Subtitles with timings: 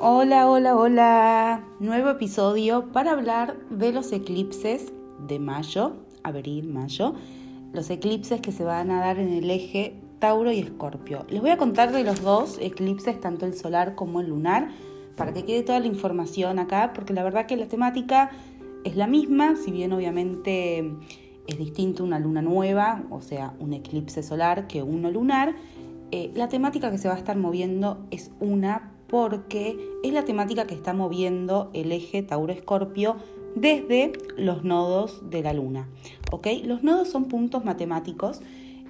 [0.00, 1.64] Hola, hola, hola.
[1.80, 4.92] Nuevo episodio para hablar de los eclipses
[5.26, 7.14] de mayo, abril, mayo.
[7.72, 11.26] Los eclipses que se van a dar en el eje Tauro y Escorpio.
[11.28, 14.68] Les voy a contar de los dos eclipses, tanto el solar como el lunar,
[15.16, 18.30] para que quede toda la información acá, porque la verdad que la temática
[18.84, 20.94] es la misma, si bien obviamente
[21.48, 25.56] es distinto una luna nueva, o sea, un eclipse solar que uno lunar.
[26.12, 30.66] Eh, la temática que se va a estar moviendo es una porque es la temática
[30.66, 33.16] que está moviendo el eje Tauro-Escorpio
[33.54, 35.88] desde los nodos de la Luna.
[36.64, 38.40] Los nodos son puntos matemáticos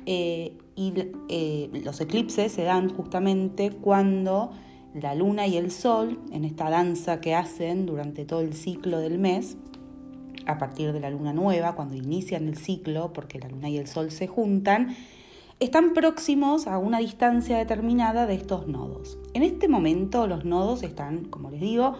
[0.06, 0.92] eh, y
[1.28, 4.50] eh, los eclipses se dan justamente cuando
[4.94, 9.18] la Luna y el Sol, en esta danza que hacen durante todo el ciclo del
[9.18, 9.56] mes,
[10.46, 13.86] a partir de la Luna nueva, cuando inician el ciclo, porque la Luna y el
[13.86, 14.96] Sol se juntan,
[15.60, 19.18] están próximos a una distancia determinada de estos nodos.
[19.34, 21.96] En este momento los nodos están, como les digo,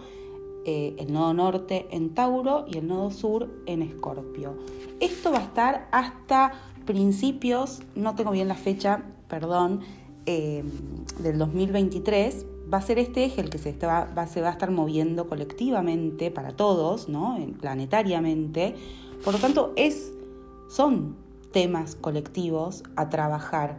[0.65, 4.55] eh, el nodo norte en Tauro y el nodo sur en Escorpio.
[4.99, 6.53] Esto va a estar hasta
[6.85, 9.81] principios, no tengo bien la fecha, perdón,
[10.25, 10.63] eh,
[11.19, 12.45] del 2023.
[12.71, 16.31] Va a ser este eje el que se, va, se va a estar moviendo colectivamente
[16.31, 17.37] para todos, ¿no?
[17.59, 18.75] planetariamente.
[19.23, 20.13] Por lo tanto, es,
[20.69, 21.15] son
[21.51, 23.77] temas colectivos a trabajar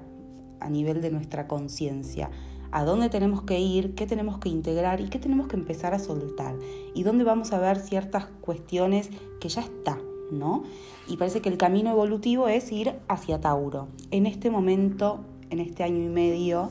[0.61, 2.31] a nivel de nuestra conciencia.
[2.73, 5.99] A dónde tenemos que ir, qué tenemos que integrar y qué tenemos que empezar a
[5.99, 6.57] soltar.
[6.95, 9.11] Y dónde vamos a ver ciertas cuestiones
[9.41, 9.99] que ya está,
[10.31, 10.63] ¿no?
[11.09, 13.89] Y parece que el camino evolutivo es ir hacia Tauro.
[14.13, 16.71] En este momento, en este año y medio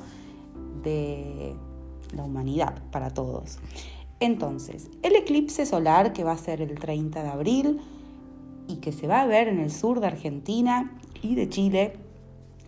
[0.83, 1.55] de
[2.15, 3.59] la humanidad para todos.
[4.21, 7.81] Entonces, el eclipse solar que va a ser el 30 de abril,
[8.69, 11.93] y que se va a ver en el sur de Argentina y de Chile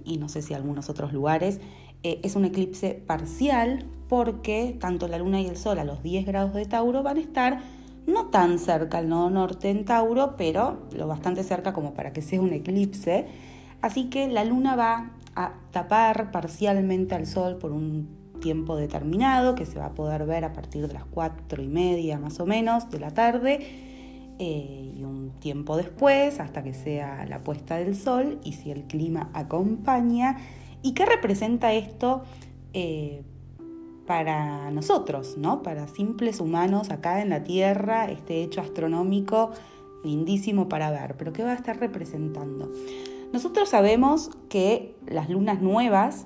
[0.03, 1.59] y no sé si algunos otros lugares,
[2.03, 6.25] eh, es un eclipse parcial porque tanto la luna y el sol a los 10
[6.25, 7.61] grados de Tauro van a estar
[8.07, 12.21] no tan cerca al nodo norte en Tauro, pero lo bastante cerca como para que
[12.21, 13.27] sea un eclipse.
[13.81, 18.09] Así que la luna va a tapar parcialmente al sol por un
[18.41, 22.17] tiempo determinado que se va a poder ver a partir de las 4 y media
[22.17, 23.90] más o menos de la tarde
[24.43, 28.85] eh, y un tiempo después hasta que sea la puesta del sol y si el
[28.85, 30.37] clima acompaña.
[30.81, 32.23] ¿Y qué representa esto
[32.73, 33.21] eh,
[34.07, 35.61] para nosotros, ¿no?
[35.61, 39.51] para simples humanos acá en la Tierra, este hecho astronómico
[40.03, 41.17] lindísimo para ver?
[41.17, 42.71] Pero ¿qué va a estar representando?
[43.31, 46.25] Nosotros sabemos que las lunas nuevas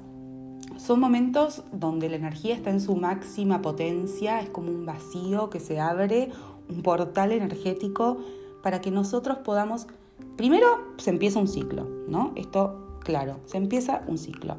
[0.77, 5.59] son momentos donde la energía está en su máxima potencia, es como un vacío que
[5.59, 6.29] se abre
[6.69, 8.17] un portal energético
[8.63, 9.87] para que nosotros podamos,
[10.37, 10.67] primero
[10.97, 12.31] se empieza un ciclo, ¿no?
[12.35, 14.57] Esto, claro, se empieza un ciclo.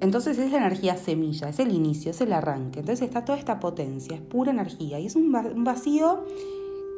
[0.00, 2.80] Entonces es la energía semilla, es el inicio, es el arranque.
[2.80, 5.30] Entonces está toda esta potencia, es pura energía y es un
[5.64, 6.24] vacío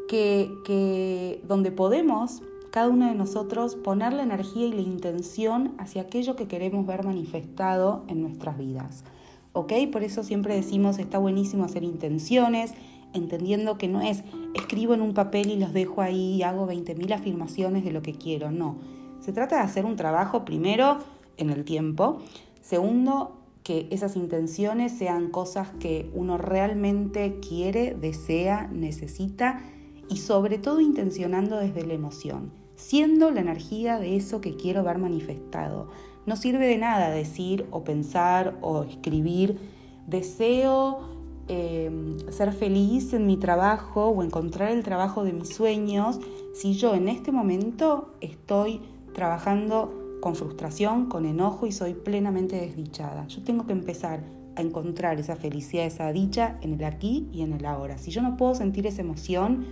[0.09, 2.43] que, que donde podemos
[2.73, 7.05] cada uno de nosotros poner la energía y la intención hacia aquello que queremos ver
[7.05, 9.05] manifestado en nuestras vidas.
[9.53, 9.75] ¿Ok?
[9.93, 12.73] Por eso siempre decimos, está buenísimo hacer intenciones,
[13.15, 14.23] entendiendo que no es
[14.55, 18.15] escribo en un papel y los dejo ahí y hago 20.000 afirmaciones de lo que
[18.15, 18.77] quiero, no.
[19.21, 20.99] Se trata de hacer un trabajo primero
[21.37, 22.19] en el tiempo,
[22.61, 29.63] segundo que esas intenciones sean cosas que uno realmente quiere, desea, necesita
[30.09, 34.99] y sobre todo intencionando desde la emoción, siendo la energía de eso que quiero ver
[34.99, 35.91] manifestado.
[36.27, 39.59] No sirve de nada decir o pensar o escribir
[40.07, 41.22] deseo
[41.55, 46.19] Em, ser feliz en mi trabajo o encontrar el trabajo de mis sueños
[46.55, 48.81] si yo en este momento estoy
[49.13, 49.93] trabajando
[50.23, 53.27] con frustración, con enojo y soy plenamente desdichada.
[53.27, 54.25] Yo tengo que empezar
[54.57, 57.99] a encontrar esa felicidad, esa dicha en el aquí y en el ahora.
[57.99, 59.67] Si yo no puedo sentir esa emoción,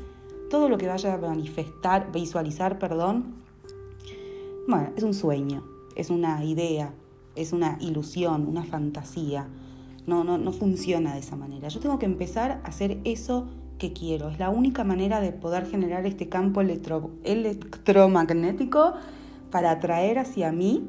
[0.50, 3.36] todo lo que vaya a manifestar, visualizar, perdón,
[4.68, 5.64] bueno, es un sueño,
[5.96, 6.92] es una idea,
[7.36, 9.48] es una ilusión, una fantasía.
[10.06, 11.68] No, no, no funciona de esa manera.
[11.68, 13.48] Yo tengo que empezar a hacer eso
[13.78, 14.30] que quiero.
[14.30, 18.94] Es la única manera de poder generar este campo electromagnético
[19.50, 20.88] para atraer hacia mí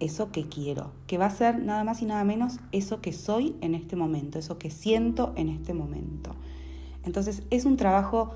[0.00, 3.54] eso que quiero, que va a ser nada más y nada menos eso que soy
[3.60, 6.34] en este momento, eso que siento en este momento.
[7.04, 8.34] Entonces es un trabajo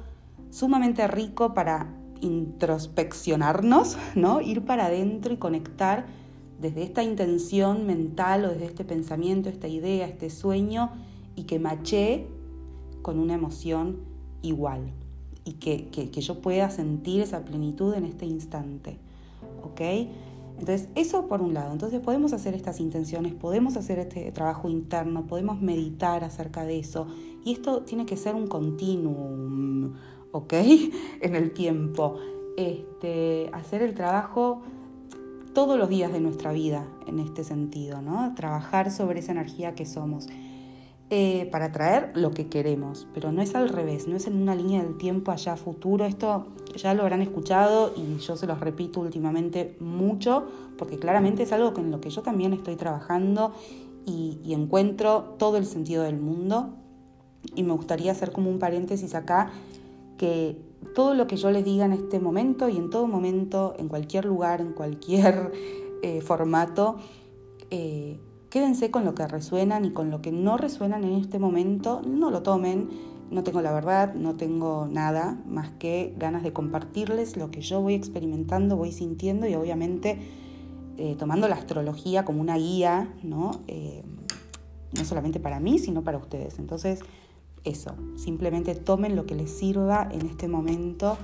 [0.50, 1.88] sumamente rico para
[2.20, 4.40] introspeccionarnos, ¿no?
[4.40, 6.06] Ir para adentro y conectar
[6.60, 10.90] desde esta intención mental o desde este pensamiento, esta idea, este sueño,
[11.36, 12.26] y que maché
[13.02, 13.98] con una emoción
[14.42, 14.92] igual
[15.44, 18.98] y que, yo pueda sentir esa plenitud en este instante.
[19.62, 19.80] ¿Ok?
[20.58, 21.72] Entonces, eso por un lado.
[21.72, 27.06] Entonces, podemos hacer estas intenciones, podemos hacer este trabajo interno, podemos meditar acerca de eso.
[27.44, 29.94] Y esto tiene que ser un continuum,
[30.32, 30.52] ¿ok?
[31.22, 32.16] En el tiempo.
[32.56, 34.62] Este, hacer el trabajo
[35.54, 38.34] todos los días de nuestra vida en este sentido, ¿no?
[38.34, 40.26] Trabajar sobre esa energía que somos.
[41.10, 44.54] Eh, para traer lo que queremos, pero no es al revés, no es en una
[44.54, 46.04] línea del tiempo allá futuro.
[46.04, 50.46] Esto ya lo habrán escuchado y yo se los repito últimamente mucho,
[50.76, 53.54] porque claramente es algo en lo que yo también estoy trabajando
[54.04, 56.74] y, y encuentro todo el sentido del mundo.
[57.54, 59.50] Y me gustaría hacer como un paréntesis acá,
[60.18, 63.88] que todo lo que yo les diga en este momento y en todo momento, en
[63.88, 65.52] cualquier lugar, en cualquier
[66.02, 66.96] eh, formato,
[67.70, 68.18] eh,
[68.50, 72.30] Quédense con lo que resuenan y con lo que no resuenan en este momento, no
[72.30, 72.88] lo tomen.
[73.30, 77.82] No tengo la verdad, no tengo nada más que ganas de compartirles lo que yo
[77.82, 80.18] voy experimentando, voy sintiendo y obviamente
[80.96, 83.50] eh, tomando la astrología como una guía, ¿no?
[84.96, 86.58] No solamente para mí, sino para ustedes.
[86.58, 87.00] Entonces,
[87.64, 91.18] eso, simplemente tomen lo que les sirva en este momento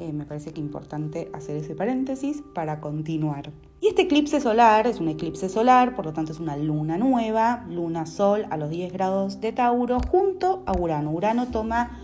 [0.00, 3.52] eh, me parece que es importante hacer ese paréntesis para continuar.
[3.80, 7.64] Y este eclipse solar es un eclipse solar, por lo tanto es una luna nueva,
[7.70, 11.12] luna-sol a los 10 grados de Tauro, junto a Urano.
[11.12, 12.00] Urano toma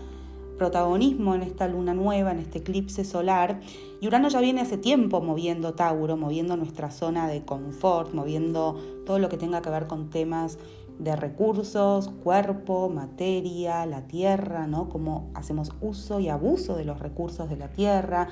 [0.57, 3.59] protagonismo en esta luna nueva, en este eclipse solar.
[3.99, 9.19] Y Urano ya viene hace tiempo moviendo Tauro, moviendo nuestra zona de confort, moviendo todo
[9.19, 10.59] lo que tenga que ver con temas
[10.99, 14.89] de recursos, cuerpo, materia, la tierra, ¿no?
[14.89, 18.29] Cómo hacemos uso y abuso de los recursos de la tierra,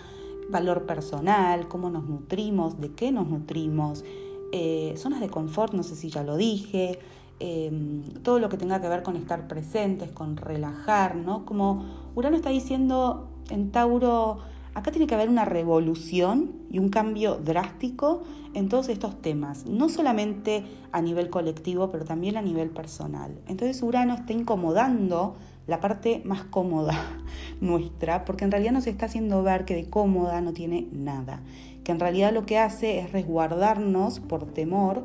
[0.49, 4.03] valor personal, cómo nos nutrimos, de qué nos nutrimos,
[4.51, 6.99] eh, zonas de confort, no sé si ya lo dije,
[7.39, 11.45] em, todo lo que tenga que ver con estar presentes, con relajar, ¿no?
[11.45, 11.85] Como
[12.15, 14.39] Urano está diciendo en Tauro,
[14.79, 18.23] Acá tiene que haber una revolución y un cambio drástico
[18.53, 23.41] en todos estos temas, no solamente a nivel colectivo, pero también a nivel personal.
[23.49, 25.35] Entonces Urano está incomodando
[25.67, 26.93] la parte más cómoda
[27.59, 31.41] nuestra, porque en realidad nos está haciendo ver que de cómoda no tiene nada,
[31.83, 35.03] que en realidad lo que hace es resguardarnos por temor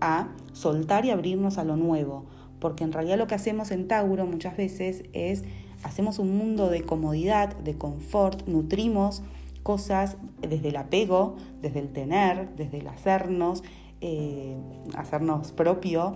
[0.00, 2.26] a soltar y abrirnos a lo nuevo,
[2.60, 5.42] porque en realidad lo que hacemos en Tauro muchas veces es
[5.86, 9.22] hacemos un mundo de comodidad, de confort, nutrimos
[9.62, 13.62] cosas desde el apego, desde el tener, desde el hacernos,
[14.00, 14.56] eh,
[14.96, 16.14] hacernos propio,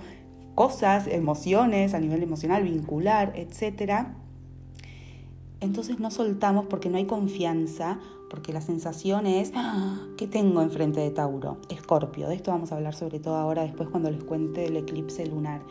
[0.54, 4.08] cosas, emociones a nivel emocional, vincular, etc.
[5.60, 11.00] Entonces no soltamos porque no hay confianza, porque la sensación es, ah, ¿qué tengo enfrente
[11.00, 11.58] de Tauro?
[11.68, 15.26] Escorpio, de esto vamos a hablar sobre todo ahora después cuando les cuente el eclipse
[15.26, 15.62] lunar.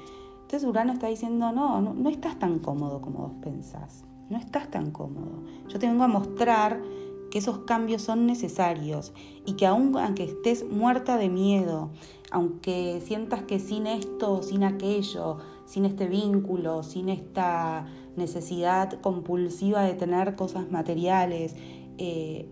[0.50, 4.90] Entonces Urano está diciendo, no, no, estás tan cómodo como vos pensás, no estás tan
[4.90, 5.44] cómodo.
[5.68, 6.82] Yo te vengo a mostrar
[7.30, 9.14] que esos cambios son necesarios
[9.46, 11.92] y que aun aunque estés muerta de miedo,
[12.32, 17.86] aunque sientas que sin esto, sin aquello, sin este vínculo, sin esta
[18.16, 21.56] necesidad compulsiva de tener cosas materiales,
[22.00, 22.50] eh,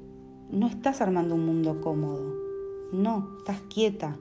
[0.51, 2.35] no estás armando un mundo cómodo.
[2.93, 4.19] No, estás quieta,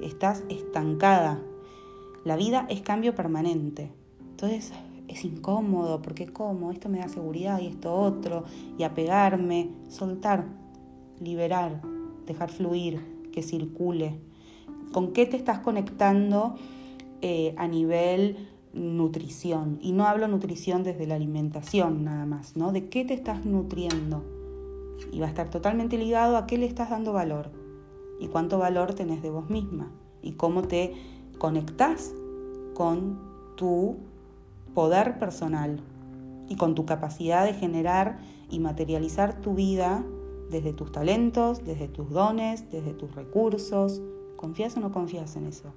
[0.00, 1.42] estás estancada,
[2.26, 3.92] la vida es cambio permanente.
[4.18, 4.72] Entonces
[5.06, 8.42] es incómodo, porque como esto me da seguridad y esto otro,
[8.76, 10.44] y apegarme, soltar,
[11.20, 11.80] liberar,
[12.26, 14.18] dejar fluir, que circule.
[14.92, 16.56] ¿Con qué te estás conectando
[17.22, 19.78] eh, a nivel nutrición?
[19.80, 22.72] Y no hablo nutrición desde la alimentación nada más, ¿no?
[22.72, 24.24] ¿De qué te estás nutriendo?
[25.12, 27.52] Y va a estar totalmente ligado a qué le estás dando valor
[28.18, 29.92] y cuánto valor tenés de vos misma
[30.22, 30.94] y cómo te
[31.38, 32.12] conectás
[32.74, 33.18] con
[33.56, 33.96] tu
[34.74, 35.80] poder personal
[36.48, 38.18] y con tu capacidad de generar
[38.50, 40.04] y materializar tu vida
[40.50, 44.00] desde tus talentos, desde tus dones, desde tus recursos.
[44.36, 45.72] ¿Confías o no confías en eso?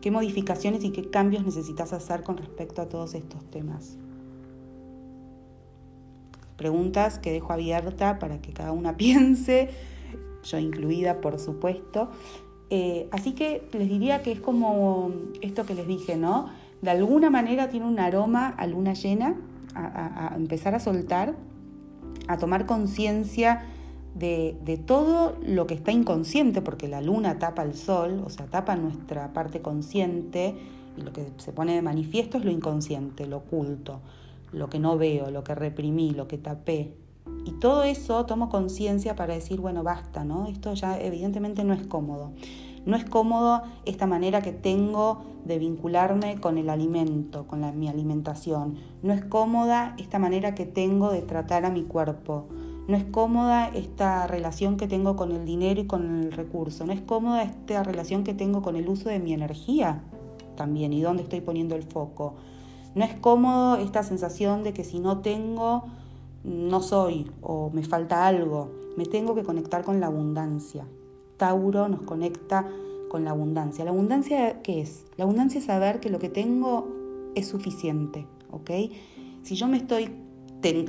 [0.00, 3.98] ¿Qué modificaciones y qué cambios necesitas hacer con respecto a todos estos temas?
[6.56, 9.70] Preguntas que dejo abierta para que cada una piense,
[10.44, 12.10] yo incluida por supuesto,
[12.74, 15.10] eh, así que les diría que es como
[15.42, 16.48] esto que les dije, ¿no?
[16.80, 19.36] De alguna manera tiene un aroma a luna llena,
[19.74, 21.34] a, empezar a soltar,
[22.28, 23.66] a tomar conciencia
[24.14, 28.46] de, de, todo lo que está inconsciente, porque la luna tapa el sol, o sea,
[28.46, 30.54] tapa nuestra parte consciente,
[30.96, 34.00] y lo que se pone de manifiesto es lo inconsciente, lo oculto,
[34.50, 36.94] lo que no veo, lo que reprimí, lo que tapé.
[37.44, 40.46] Y todo eso tomo conciencia para decir, bueno, basta, ¿no?
[40.46, 42.32] Esto ya evidentemente no es cómodo.
[42.84, 48.76] No es cómodo esta manera que tengo de vincularme con el alimento, con mi alimentación.
[49.02, 52.46] No es cómoda esta manera que tengo de tratar a mi cuerpo.
[52.88, 56.92] no es cómoda esta relación que tengo con el dinero y con el recurso, no
[56.92, 60.02] es cómoda esta relación que tengo con el uso de mi energía
[60.56, 62.34] también y dónde estoy poniendo el foco.
[62.94, 65.84] No es cómodo esta sensación de que si no tengo,
[66.44, 68.70] no soy o me falta algo.
[68.96, 70.86] Me tengo que conectar con la abundancia.
[71.36, 72.68] Tauro nos conecta
[73.08, 73.84] con la abundancia.
[73.84, 75.04] ¿La abundancia qué es?
[75.16, 76.88] La abundancia es saber que lo que tengo
[77.34, 78.70] es suficiente, ¿ok?
[79.42, 80.10] Si yo me estoy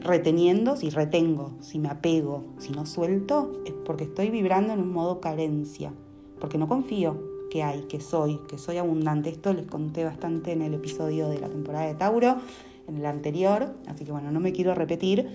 [0.03, 4.93] reteniendo, si retengo, si me apego, si no suelto, es porque estoy vibrando en un
[4.93, 5.91] modo carencia,
[6.39, 7.17] porque no confío
[7.49, 9.29] que hay, que soy, que soy abundante.
[9.29, 12.37] Esto les conté bastante en el episodio de la temporada de Tauro,
[12.87, 15.29] en el anterior, así que bueno, no me quiero repetir,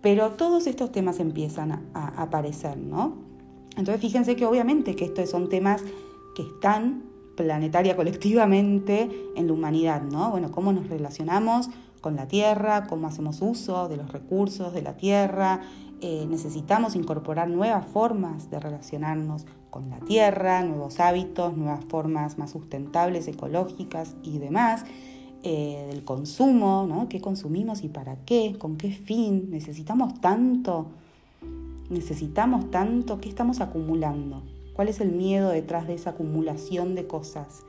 [0.00, 3.14] pero todos estos temas empiezan a, aparecer, ¿no?
[3.76, 5.82] Entonces fíjense que obviamente que estos son temas
[6.34, 7.02] que están
[7.36, 10.30] planetaria colectivamente en la humanidad, ¿no?
[10.30, 11.68] Bueno, cómo nos relacionamos
[12.00, 15.60] con la tierra, cómo hacemos uso de los recursos de la tierra.
[16.00, 22.50] Eh, necesitamos incorporar nuevas formas de relacionarnos con la tierra, nuevos hábitos, nuevas formas más
[22.50, 24.84] sustentables, ecológicas y demás.
[25.48, 27.08] Eh, del consumo, ¿no?
[27.08, 28.56] ¿Qué consumimos y para qué?
[28.58, 29.48] ¿Con qué fin?
[29.50, 30.88] ¿Necesitamos tanto?
[31.88, 33.20] ¿Necesitamos tanto?
[33.20, 34.42] ¿Qué estamos acumulando?
[34.74, 37.62] ¿Cuál es el miedo detrás de esa acumulación de cosas?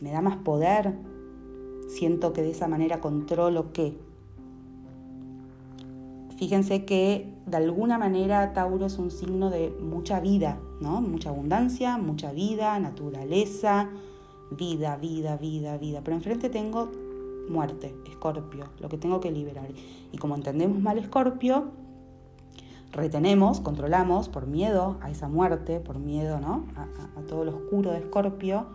[0.00, 0.94] ¿Me da más poder?
[1.88, 3.96] siento que de esa manera controlo qué.
[6.36, 11.00] Fíjense que de alguna manera Tauro es un signo de mucha vida, ¿no?
[11.00, 13.88] Mucha abundancia, mucha vida, naturaleza,
[14.50, 16.00] vida, vida, vida, vida.
[16.02, 16.90] Pero enfrente tengo
[17.48, 19.68] muerte, Escorpio, lo que tengo que liberar.
[20.12, 21.70] Y como entendemos mal Escorpio,
[22.92, 26.66] retenemos, controlamos por miedo a esa muerte, por miedo ¿no?
[26.76, 26.82] a,
[27.18, 28.66] a todo lo oscuro de Escorpio,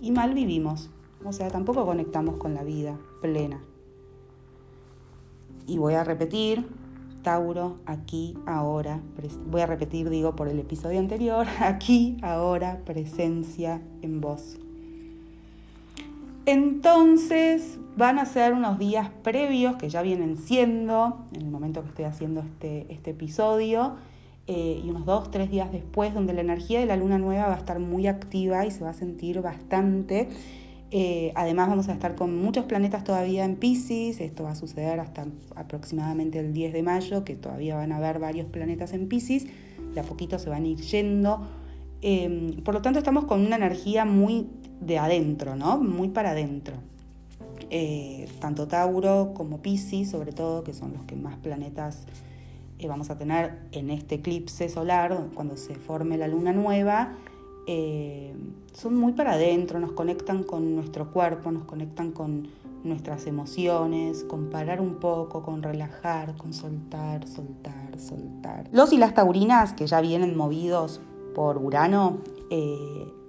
[0.00, 0.90] y mal vivimos.
[1.24, 3.62] O sea, tampoco conectamos con la vida plena.
[5.66, 6.66] Y voy a repetir,
[7.22, 9.00] Tauro, aquí, ahora.
[9.46, 14.58] Voy a repetir, digo, por el episodio anterior, aquí, ahora, presencia en vos.
[16.44, 21.88] Entonces van a ser unos días previos que ya vienen siendo, en el momento que
[21.88, 23.94] estoy haciendo este, este episodio,
[24.48, 27.54] eh, y unos dos, tres días después, donde la energía de la luna nueva va
[27.54, 30.28] a estar muy activa y se va a sentir bastante.
[30.90, 35.00] Eh, además vamos a estar con muchos planetas todavía en Pisces, esto va a suceder
[35.00, 39.46] hasta aproximadamente el 10 de mayo, que todavía van a haber varios planetas en Pisces,
[39.94, 41.46] de a poquito se van a ir yendo.
[42.02, 44.48] Em, por lo tanto estamos con una energía muy
[44.86, 45.78] de adentro, ¿no?
[45.78, 46.74] Muy para adentro.
[47.70, 52.04] Eh, tanto Tauro como Pisces, sobre todo, que son los que más planetas
[52.78, 57.14] eh, vamos a tener en este eclipse solar, cuando se forme la luna nueva,
[57.66, 58.34] eh,
[58.74, 62.48] son muy para adentro, nos conectan con nuestro cuerpo, nos conectan con
[62.82, 68.68] nuestras emociones, con parar un poco, con relajar, con soltar, soltar, soltar.
[68.72, 71.00] Los y las taurinas que ya vienen movidos
[71.34, 72.18] por Urano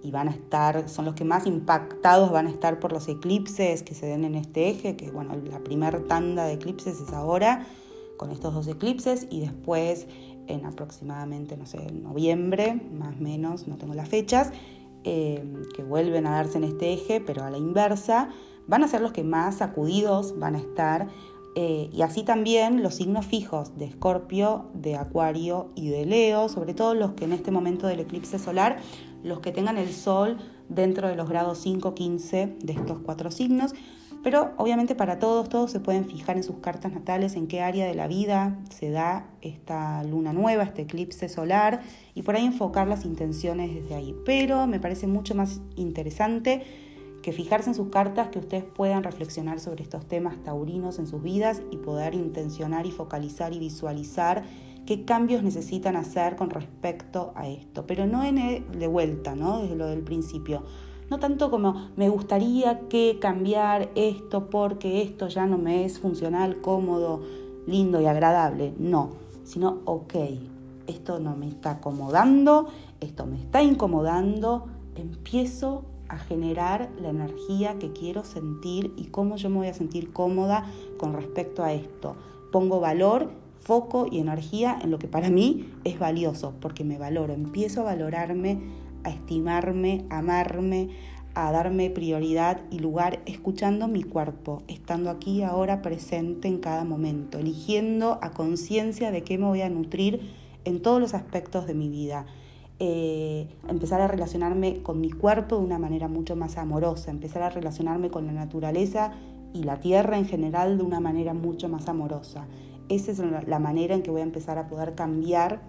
[0.04, 3.84] y van a estar, son los que más impactados van a estar por los eclipses
[3.84, 7.66] que se den en este eje, que bueno, la primera tanda de eclipses es ahora,
[8.18, 10.08] con estos dos eclipses, y después
[10.48, 14.52] en aproximadamente, no sé, noviembre, más o menos, no tengo las fechas,
[15.06, 15.44] eh,
[15.76, 18.30] que vuelven a darse en este eje, pero a la inversa,
[18.68, 21.08] van a ser los que más sacudidos van a estar.
[21.56, 26.74] Eh, y así también los signos fijos de Escorpio, de Acuario y de Leo, sobre
[26.74, 28.78] todo los que en este momento del eclipse solar,
[29.24, 30.38] los que tengan el Sol
[30.70, 33.76] dentro de los grados 5-15 de estos cuatro signos,
[34.24, 37.86] pero obviamente para todos, todos se pueden fijar en sus cartas natales en qué área
[37.86, 41.82] de la vida se da esta luna nueva, este eclipse solar,
[42.16, 44.16] y por ahí enfocar las intenciones desde ahí.
[44.26, 46.64] Pero me parece mucho más interesante
[47.24, 51.24] que fijarse en sus cartas, que ustedes puedan reflexionar sobre estos temas taurinos en sus
[51.24, 54.44] vidas y poder intencionar y focalizar y visualizar
[54.86, 57.88] qué cambios necesitan hacer con respecto a esto.
[57.88, 59.62] Pero no en de vuelta, ¿no?
[59.62, 60.64] Desde lo del principio
[61.10, 66.60] no tanto como me gustaría que cambiar esto porque esto ya no me es funcional,
[66.62, 67.22] cómodo,
[67.68, 68.74] lindo y agradable.
[68.80, 69.12] No,
[69.44, 70.16] sino, ok,
[70.88, 72.68] esto no me está acomodando,
[73.00, 74.66] esto me está incomodando,
[74.96, 80.14] empiezo a generar la energía que quiero sentir y cómo yo me voy a sentir
[80.14, 80.66] cómoda
[80.98, 82.16] con respecto a esto.
[82.52, 87.34] Pongo valor, foco y energía en lo que para mí es valioso, porque me valoro,
[87.34, 88.62] empiezo a valorarme
[89.04, 90.90] a estimarme, a amarme,
[91.36, 97.40] a darme prioridad y lugar escuchando mi cuerpo, estando aquí ahora presente en cada momento,
[97.40, 100.22] eligiendo a conciencia de qué me voy a nutrir
[100.64, 102.26] en todos los aspectos de mi vida.
[102.80, 107.50] Eh, empezar a relacionarme con mi cuerpo de una manera mucho más amorosa, empezar a
[107.50, 109.12] relacionarme con la naturaleza
[109.54, 112.48] y la tierra en general de una manera mucho más amorosa.
[112.90, 115.62] esa es la manera en que voy a empezar a poder cambiar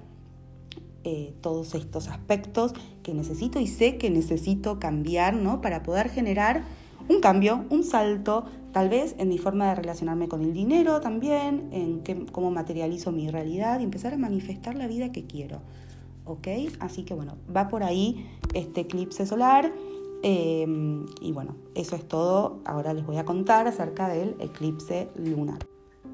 [1.06, 5.60] eh, todos estos aspectos que necesito y sé que necesito cambiar, ¿no?
[5.60, 6.64] Para poder generar
[7.10, 11.68] un cambio, un salto, tal vez en mi forma de relacionarme con el dinero también,
[11.72, 12.00] en
[12.32, 15.60] cómo materializo mi realidad y empezar a manifestar la vida que quiero.
[16.24, 16.48] ¿Ok?
[16.80, 19.72] Así que bueno, va por ahí este eclipse solar.
[20.22, 20.66] Eh,
[21.20, 22.60] y bueno, eso es todo.
[22.64, 25.58] Ahora les voy a contar acerca del eclipse lunar.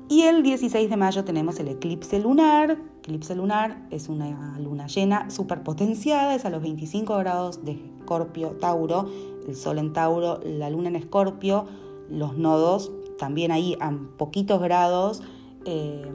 [0.09, 2.77] Y el 16 de mayo tenemos el eclipse lunar.
[2.99, 9.09] Eclipse lunar es una luna llena superpotenciada, es a los 25 grados de Escorpio, Tauro,
[9.47, 11.67] el Sol en Tauro, la luna en Escorpio,
[12.09, 12.91] los nodos
[13.21, 15.23] también ahí a poquitos grados
[15.65, 16.11] eh,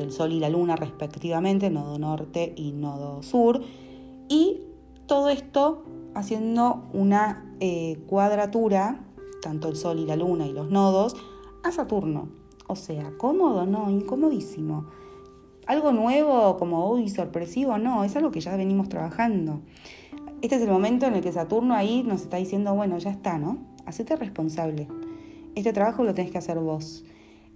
[0.00, 3.62] del Sol y la luna respectivamente, nodo norte y nodo sur.
[4.28, 4.60] Y
[5.06, 9.04] todo esto haciendo una eh, cuadratura,
[9.42, 11.16] tanto el Sol y la luna y los nodos,
[11.62, 12.28] a Saturno.
[12.66, 14.86] O sea, cómodo, no, incomodísimo.
[15.66, 19.60] Algo nuevo, como uy, sorpresivo, no, es algo que ya venimos trabajando.
[20.40, 23.38] Este es el momento en el que Saturno ahí nos está diciendo, bueno, ya está,
[23.38, 23.58] ¿no?
[23.86, 24.88] Hacete responsable.
[25.54, 27.04] Este trabajo lo tenés que hacer vos.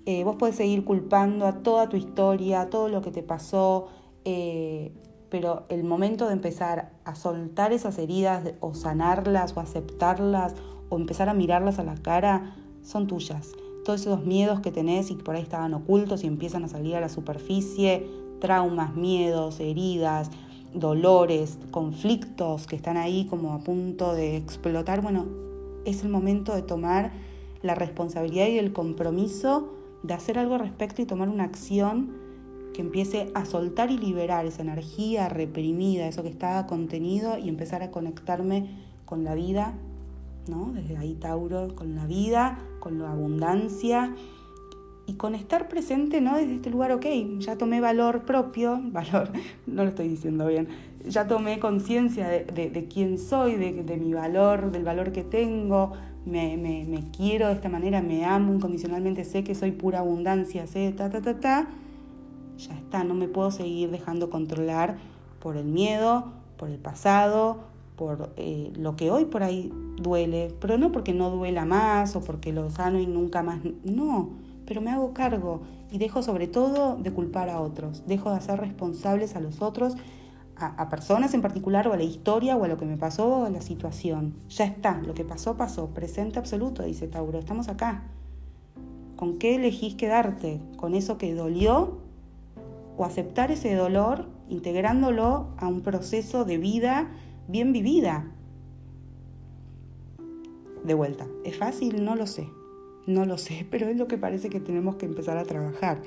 [0.05, 3.89] Eh, vos podés seguir culpando a toda tu historia, a todo lo que te pasó,
[4.25, 4.93] eh,
[5.31, 10.55] pero el momento de empezar a soltar esas heridas o sanarlas o aceptarlas
[10.89, 13.53] o empezar a mirarlas a la cara son tuyas.
[13.85, 16.97] Todos esos miedos que tenés y que por ahí estaban ocultos y empiezan a salir
[16.97, 18.07] a la superficie,
[18.41, 20.31] traumas, miedos, heridas,
[20.75, 25.27] dolores, conflictos que están ahí como a punto de explotar, bueno,
[25.85, 27.13] es el momento de tomar
[27.63, 32.13] la responsabilidad y el compromiso de hacer algo al respecto y tomar una acción
[32.75, 37.83] que empiece a soltar y liberar esa energía reprimida, eso que estaba contenido y empezar
[37.83, 38.71] a conectarme
[39.05, 39.75] con la vida
[40.49, 40.73] ¿no?
[40.73, 44.15] Desde ahí Tauro, con la vida, con la abundancia
[45.07, 46.37] y con estar presente, ¿no?
[46.37, 47.07] Desde este lugar, ok,
[47.39, 49.31] ya tomé valor propio, valor,
[49.67, 50.69] no lo estoy diciendo bien,
[51.07, 55.93] ya tomé conciencia de, quién soy, de, mi valor, del valor que tengo,
[56.25, 61.11] me, quiero de esta manera, me amo incondicionalmente, sé que soy pura abundancia, sé, ta,
[61.11, 61.69] ta, ta, ta,
[62.59, 64.99] ya está, no me puedo seguir dejando controlar
[65.41, 67.59] por el miedo, por el pasado,
[67.97, 72.21] por eh, lo que hoy por ahí duele, pero no porque no duela más o
[72.21, 74.31] porque lo sano y nunca más, no,
[74.67, 78.61] pero me hago cargo y dejo sobre todo de culpar a otros, dejo de hacer
[78.61, 79.95] responsables a los otros,
[80.57, 83.45] a, personas en particular o a la historia o a lo que me pasó o
[83.45, 84.35] a la situación.
[84.49, 88.05] Ya está, lo que pasó pasó, presente absoluto, dice Tauro, estamos acá.
[89.17, 90.61] ¿Con qué elegís quedarte?
[90.77, 91.99] ¿Con eso que dolió?
[92.97, 97.11] ¿O aceptar ese dolor integrándolo a un proceso de vida
[97.49, 98.31] bien vivida.
[100.85, 102.05] De vuelta, ¿es fácil?
[102.05, 102.49] No lo sé,
[103.07, 106.03] no lo sé, pero es lo que parece que tenemos que empezar a trabajar,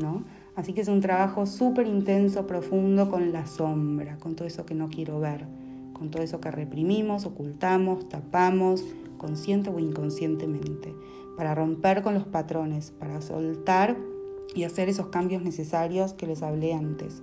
[0.00, 0.24] ¿no?
[0.56, 4.74] Así que es un trabajo súper intenso, profundo con la sombra, con todo eso que
[4.74, 5.46] no quiero ver,
[5.92, 8.84] con todo eso que reprimimos, ocultamos, tapamos,
[9.18, 10.94] consciente o inconscientemente,
[11.36, 13.96] para romper con los patrones, para soltar
[14.54, 17.22] y hacer esos cambios necesarios que les hablé antes.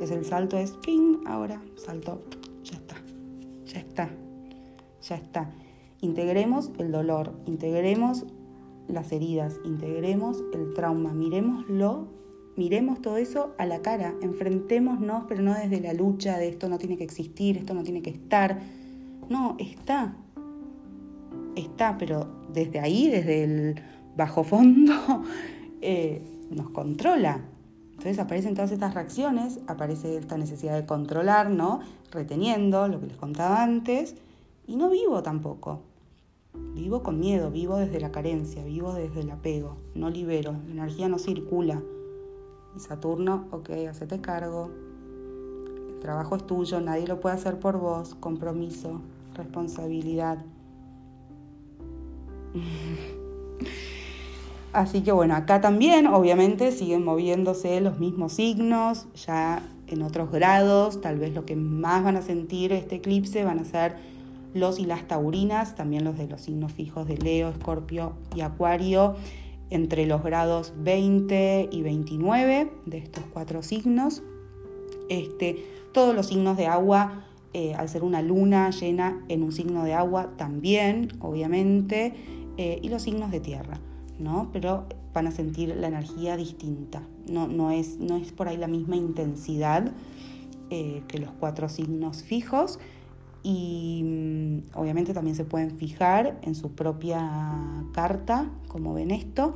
[0.00, 2.22] Es el salto, es ping, ahora salto
[2.62, 2.96] ya está,
[3.66, 4.10] ya está,
[5.02, 5.50] ya está.
[6.00, 8.24] Integremos el dolor, integremos
[8.88, 12.08] las heridas, integremos el trauma, miremoslo,
[12.56, 16.78] miremos todo eso a la cara, enfrentémonos, pero no desde la lucha de esto no
[16.78, 18.60] tiene que existir, esto no tiene que estar.
[19.28, 20.16] No, está,
[21.56, 23.74] está, pero desde ahí, desde el
[24.16, 24.92] bajo fondo,
[25.80, 27.40] eh, nos controla.
[27.90, 31.80] Entonces aparecen todas estas reacciones, aparece esta necesidad de controlar, ¿no?
[32.10, 34.16] Reteniendo lo que les contaba antes,
[34.66, 35.80] y no vivo tampoco.
[36.74, 41.08] Vivo con miedo, vivo desde la carencia, vivo desde el apego, no libero, la energía
[41.08, 41.82] no circula.
[42.76, 44.70] Y Saturno, ok, hacete cargo,
[45.88, 49.00] el trabajo es tuyo, nadie lo puede hacer por vos, compromiso,
[49.34, 50.38] responsabilidad.
[54.72, 61.00] Así que bueno, acá también obviamente siguen moviéndose los mismos signos, ya en otros grados,
[61.00, 63.94] tal vez lo que más van a sentir este eclipse van a ser
[64.52, 69.14] los y las taurinas, también los de los signos fijos de Leo, Escorpio y Acuario,
[69.70, 74.22] entre los grados 20 y 29 de estos cuatro signos.
[75.08, 79.84] Este, todos los signos de agua, eh, al ser una luna llena en un signo
[79.84, 82.14] de agua también, obviamente,
[82.56, 83.80] eh, y los signos de tierra.
[84.18, 84.50] ¿no?
[84.52, 87.02] Pero van a sentir la energía distinta.
[87.28, 89.92] No, no, es, no es por ahí la misma intensidad
[90.70, 92.78] eh, que los cuatro signos fijos.
[93.44, 99.54] Y mm, obviamente también se pueden fijar en su propia carta, como ven esto,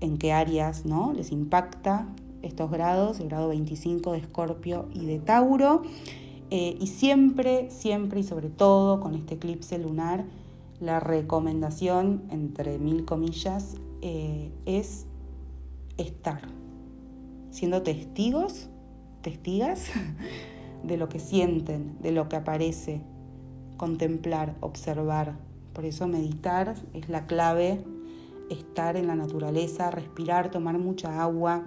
[0.00, 1.12] en qué áreas ¿no?
[1.12, 2.08] les impacta
[2.42, 5.82] estos grados, el grado 25 de Escorpio y de Tauro.
[6.50, 10.24] Eh, y siempre, siempre y sobre todo con este eclipse lunar,
[10.80, 15.06] la recomendación, entre mil comillas, eh, es
[15.98, 16.40] estar
[17.50, 18.68] siendo testigos,
[19.22, 19.86] testigas
[20.82, 23.02] de lo que sienten, de lo que aparece,
[23.80, 25.38] contemplar, observar.
[25.72, 27.82] Por eso meditar es la clave,
[28.50, 31.64] estar en la naturaleza, respirar, tomar mucha agua.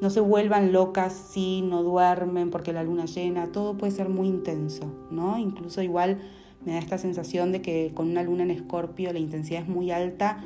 [0.00, 4.26] No se vuelvan locas si no duermen porque la luna llena, todo puede ser muy
[4.26, 5.38] intenso, ¿no?
[5.38, 6.18] Incluso igual
[6.66, 9.92] me da esta sensación de que con una luna en escorpio la intensidad es muy
[9.92, 10.42] alta,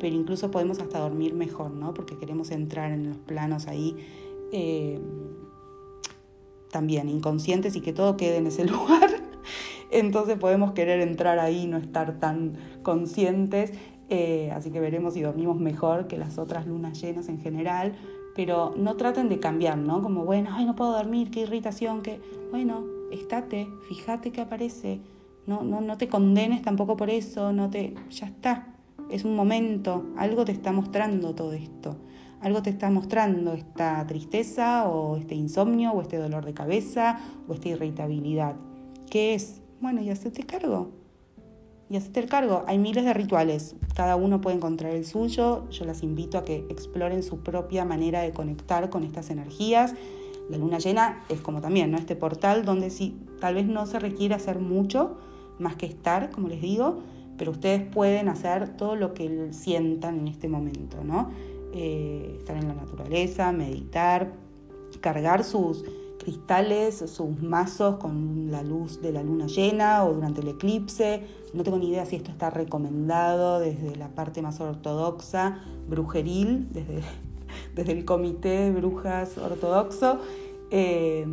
[0.00, 1.94] pero incluso podemos hasta dormir mejor, ¿no?
[1.94, 3.94] Porque queremos entrar en los planos ahí
[4.50, 5.00] eh,
[6.72, 9.17] también inconscientes y que todo quede en ese lugar.
[9.90, 13.72] Entonces podemos querer entrar ahí no estar tan conscientes.
[14.10, 17.94] Eh, así que veremos si dormimos mejor que las otras lunas llenas en general.
[18.34, 20.02] Pero no traten de cambiar, ¿no?
[20.02, 22.20] Como, bueno, ay, no puedo dormir, qué irritación, que...
[22.50, 25.00] Bueno, estate, fíjate que aparece.
[25.46, 27.94] No, no, no te condenes tampoco por eso, no te...
[28.10, 28.68] Ya está,
[29.10, 31.96] es un momento, algo te está mostrando todo esto.
[32.40, 37.54] Algo te está mostrando esta tristeza o este insomnio o este dolor de cabeza o
[37.54, 38.54] esta irritabilidad.
[39.10, 39.62] ¿Qué es?
[39.80, 40.90] Bueno, y hacete cargo.
[41.88, 42.64] Y hacete el cargo.
[42.66, 43.76] Hay miles de rituales.
[43.94, 45.68] Cada uno puede encontrar el suyo.
[45.70, 49.94] Yo las invito a que exploren su propia manera de conectar con estas energías.
[50.50, 51.98] La luna llena es como también, ¿no?
[51.98, 55.18] Este portal donde sí, tal vez no se requiere hacer mucho,
[55.58, 57.02] más que estar, como les digo,
[57.36, 61.30] pero ustedes pueden hacer todo lo que sientan en este momento, ¿no?
[61.74, 64.32] Eh, estar en la naturaleza, meditar,
[65.00, 65.84] cargar sus
[66.28, 71.22] cristales, sus mazos con la luz de la luna llena o durante el eclipse.
[71.54, 77.00] No tengo ni idea si esto está recomendado desde la parte más ortodoxa, brujeril, desde,
[77.74, 80.18] desde el comité de brujas ortodoxo.
[80.70, 81.26] Eh,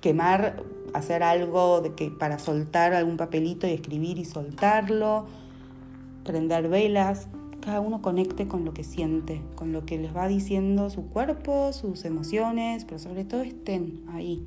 [0.00, 0.62] quemar
[0.94, 5.26] hacer algo de que, para soltar algún papelito y escribir y soltarlo,
[6.24, 7.28] prender velas,
[7.68, 11.74] cada uno conecte con lo que siente, con lo que les va diciendo su cuerpo,
[11.74, 14.42] sus emociones, pero sobre todo estén ahí,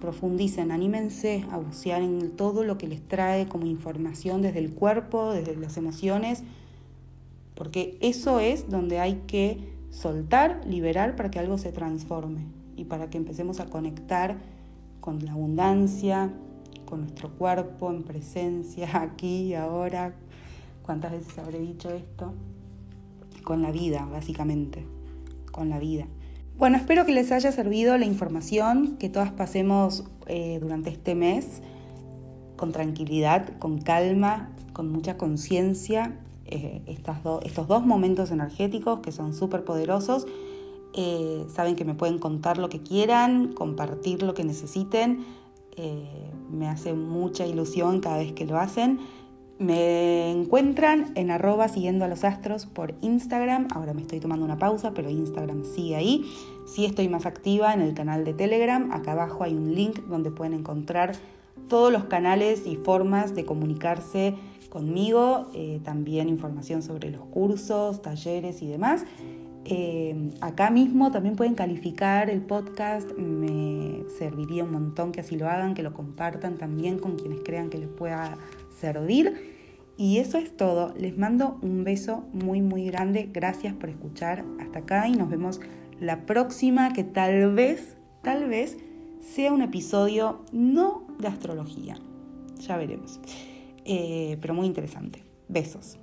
[0.00, 5.32] profundicen, anímense a bucear en todo lo que les trae como información desde el cuerpo,
[5.32, 6.44] desde las emociones,
[7.56, 9.58] porque eso es donde hay que
[9.90, 12.46] soltar, liberar para que algo se transforme
[12.76, 14.38] y para que empecemos a conectar
[15.00, 16.32] con la abundancia,
[16.84, 20.14] con nuestro cuerpo en presencia, aquí y ahora.
[20.88, 22.32] ¿Cuántas veces habré dicho esto?
[23.44, 24.86] Con la vida, básicamente,
[25.52, 26.06] con la vida.
[26.56, 31.60] Bueno, espero que les haya servido la información, que todas pasemos eh, durante este mes
[32.56, 39.64] con tranquilidad, con calma, con mucha conciencia, eh, estos dos momentos energéticos que son súper
[39.64, 40.26] poderosos
[40.94, 45.22] eh, saben que me pueden contar lo que quieran, compartir lo que necesiten.
[46.50, 48.98] Me hace mucha ilusión cada vez que lo hacen.
[49.58, 53.66] Me encuentran en arroba siguiendo a los astros por Instagram.
[53.74, 56.30] Ahora me estoy tomando una pausa, pero Instagram sigue ahí.
[56.64, 58.92] Sí estoy más activa en el canal de Telegram.
[58.92, 61.16] Acá abajo hay un link donde pueden encontrar
[61.68, 64.34] todos los canales y formas de comunicarse
[64.70, 65.46] conmigo.
[65.54, 69.06] Eh, también información sobre los cursos, talleres y demás.
[69.64, 75.48] Eh, acá mismo también pueden calificar el podcast, me serviría un montón que así lo
[75.48, 78.38] hagan, que lo compartan también con quienes crean que les pueda
[78.80, 79.56] servir.
[79.96, 84.78] Y eso es todo, les mando un beso muy muy grande, gracias por escuchar hasta
[84.78, 85.60] acá y nos vemos
[85.98, 88.78] la próxima que tal vez, tal vez
[89.20, 91.96] sea un episodio no de astrología,
[92.60, 93.18] ya veremos,
[93.84, 95.24] eh, pero muy interesante.
[95.48, 95.98] Besos.